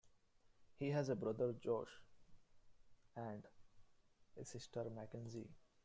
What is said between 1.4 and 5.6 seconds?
Josh, and a sister, Mackenzie.